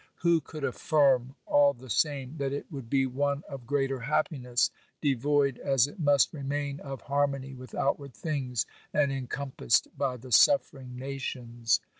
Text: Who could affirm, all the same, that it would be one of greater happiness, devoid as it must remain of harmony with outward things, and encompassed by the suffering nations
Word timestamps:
Who 0.21 0.41
could 0.41 0.63
affirm, 0.63 1.35
all 1.45 1.73
the 1.73 1.87
same, 1.91 2.37
that 2.37 2.51
it 2.51 2.65
would 2.71 2.89
be 2.89 3.05
one 3.05 3.43
of 3.47 3.67
greater 3.67 3.99
happiness, 3.99 4.71
devoid 4.99 5.59
as 5.59 5.85
it 5.85 5.99
must 5.99 6.33
remain 6.33 6.79
of 6.79 7.01
harmony 7.01 7.53
with 7.53 7.75
outward 7.75 8.15
things, 8.15 8.65
and 8.95 9.11
encompassed 9.11 9.89
by 9.95 10.17
the 10.17 10.31
suffering 10.31 10.97
nations 10.97 11.81